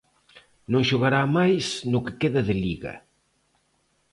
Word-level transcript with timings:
Non 0.71 0.87
xogará 0.89 1.21
máis 1.37 1.65
no 1.91 1.99
que 2.05 2.13
queda 2.21 2.41
de 2.47 2.55
Liga. 2.63 2.93